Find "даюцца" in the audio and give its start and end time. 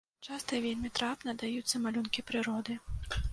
1.43-1.83